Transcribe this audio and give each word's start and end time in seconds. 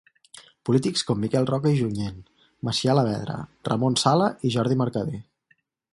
Polítics 0.67 1.03
com 1.09 1.19
Miquel 1.25 1.45
Roca 1.49 1.73
i 1.75 1.77
Junyent, 1.81 2.17
Macià 2.69 2.95
Alavedra, 2.95 3.37
Ramon 3.71 3.99
Sala 4.05 4.31
i 4.41 4.53
Jordi 4.57 4.83
Mercader. 4.85 5.25